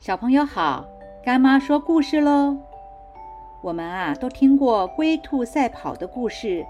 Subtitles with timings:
[0.00, 0.84] 小朋友好，
[1.24, 2.56] 干妈说故事喽。
[3.60, 6.64] 我们啊都听过龟兔赛跑的故事，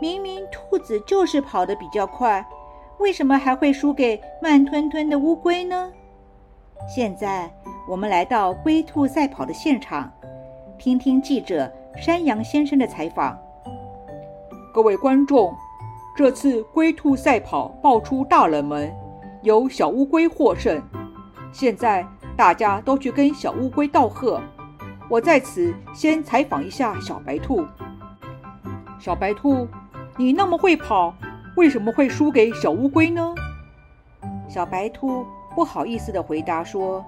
[0.00, 2.44] 明明兔子就是跑得比较快，
[2.98, 5.92] 为什么还会输给慢吞吞的乌龟呢？
[6.88, 7.50] 现在
[7.86, 10.10] 我们来到龟兔赛跑的现场，
[10.78, 13.38] 听听记者山羊先生的采访。
[14.72, 15.54] 各位观众，
[16.16, 18.90] 这次龟兔赛跑爆出大冷门，
[19.42, 20.82] 由小乌龟获胜。
[21.52, 22.04] 现在。
[22.38, 24.40] 大家都去跟小乌龟道贺。
[25.10, 27.66] 我在此先采访一下小白兔。
[29.00, 29.66] 小白兔，
[30.16, 31.12] 你那么会跑，
[31.56, 33.34] 为什么会输给小乌龟呢？
[34.48, 37.04] 小白兔不好意思地回答说：“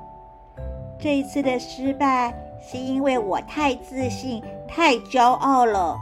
[0.98, 5.96] 这一次的失败是因为我太自信、太骄傲了，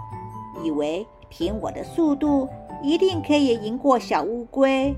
[0.65, 2.49] 以为凭我的速度
[2.83, 4.97] 一定可以赢过小乌龟，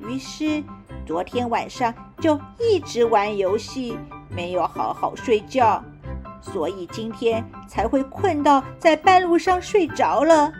[0.00, 0.64] 于是。”
[1.04, 5.82] 昨天晚上就一直玩游戏，没有好好睡觉，
[6.40, 10.52] 所以今天才会困到在半路上睡着了，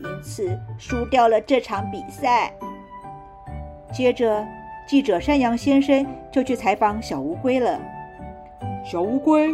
[0.00, 2.52] 因此输掉了这场比赛。
[3.90, 4.46] 接着，
[4.86, 7.80] 记者山羊先生就去采访小乌龟了。
[8.84, 9.48] 小乌龟，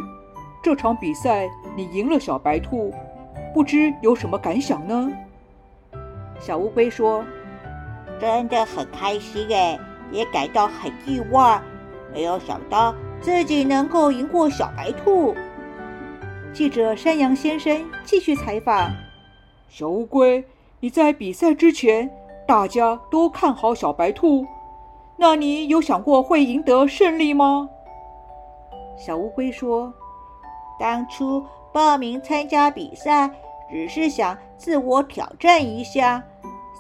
[0.61, 2.93] 这场比赛你赢了小白兔，
[3.55, 5.09] 不知有什么感想呢？
[6.41, 7.25] 小乌龟说
[8.19, 9.79] ：“真的很开心哎。”
[10.15, 11.61] 也感到很意外，
[12.13, 15.35] 没有想到自己能够赢过小白兔。
[16.53, 18.93] 记者山羊先生继续采访：
[19.69, 20.45] 小乌龟，
[20.79, 22.09] 你在比赛之前，
[22.47, 24.47] 大家都看好小白兔，
[25.17, 27.69] 那你有想过会赢得胜利吗？
[28.97, 29.93] 小乌龟说
[30.79, 33.29] ：“当初报名参加比赛，
[33.69, 36.23] 只是想自我挑战一下，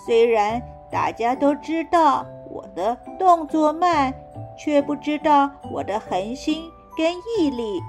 [0.06, 4.12] 虽然大家都知道。”我的动作慢，
[4.58, 6.64] 却不知道我的恒心
[6.96, 7.80] 跟毅力。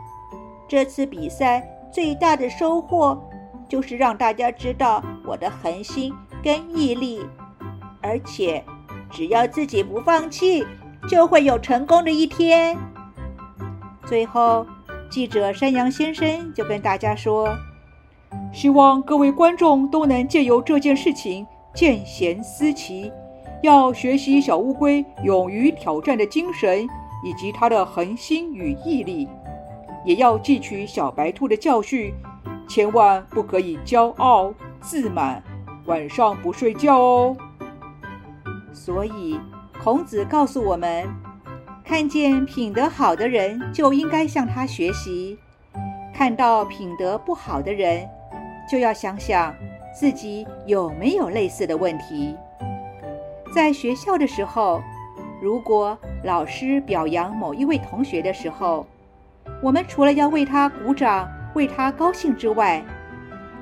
[0.67, 3.17] 这次比赛最大的收获，
[3.70, 6.13] 就是让大家知道我的恒心
[6.44, 7.25] 跟毅力。
[8.02, 8.63] 而且，
[9.09, 10.66] 只要自己不放弃，
[11.09, 12.78] 就会有成功的一天。
[14.06, 14.66] 最后，
[15.09, 17.56] 记者山羊先生就跟大家说
[18.53, 23.12] ：“希望各位观众都能借由这件事情见贤思齐。”
[23.66, 26.88] 要学习小乌龟勇于挑战的精神，
[27.24, 29.28] 以及它的恒心与毅力，
[30.06, 32.14] 也要汲取小白兔的教训，
[32.68, 35.44] 千万不可以骄傲自满，
[35.86, 37.36] 晚上不睡觉哦。
[38.72, 39.40] 所以，
[39.84, 41.08] 孔子告诉我们：
[41.84, 45.36] 看见品德好的人，就应该向他学习；
[46.14, 48.08] 看到品德不好的人，
[48.70, 49.52] 就要想想
[49.92, 52.36] 自己有没有类似的问题。
[53.56, 54.84] 在学校的时候，
[55.42, 58.86] 如果老师表扬某一位同学的时候，
[59.64, 62.84] 我们除了要为他鼓掌、为他高兴之外，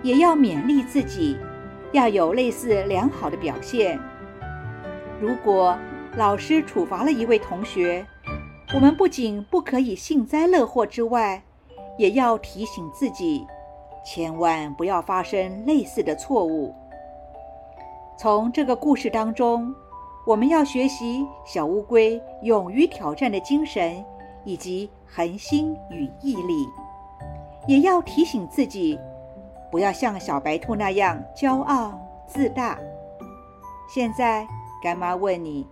[0.02, 1.38] 也要勉励自己，
[1.92, 4.00] 要有类似良好的表现。
[5.22, 5.78] 如果
[6.18, 8.04] 老师处罚了一位同学，
[8.74, 11.44] 我们不仅不可以幸灾乐祸之外，
[12.00, 13.46] 也要提醒自己，
[14.04, 16.74] 千万不要发生类似的错误。
[18.18, 19.74] 从这个故事当中。
[20.26, 24.02] 我们要学习小乌龟勇于挑战的精神，
[24.46, 26.66] 以及恒心与毅力，
[27.68, 28.98] 也要提醒自己，
[29.70, 32.80] 不要像小白兔那样骄傲自大。
[33.94, 34.48] 现在，
[34.82, 35.68] 干妈问你：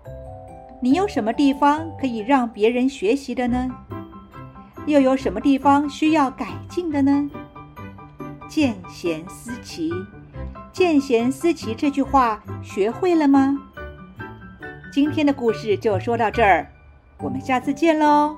[0.82, 3.70] 你有什么地方可以让别人学习的呢？
[4.86, 7.32] 又有什么地方需要改进的呢？
[8.50, 9.90] 见贤思齐，
[10.74, 13.58] 见贤思齐这句话学会了吗？
[14.92, 16.72] 今天的故事就说到这儿，
[17.20, 18.38] 我们下次见喽。